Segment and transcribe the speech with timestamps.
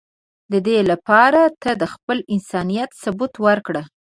[0.51, 3.81] د دی لپاره ته د خپل انسانیت ثبوت ورکړه.